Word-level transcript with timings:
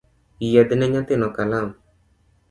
Yiedhne 0.45 0.85
nyathino 0.93 1.27
kalam 1.35 1.67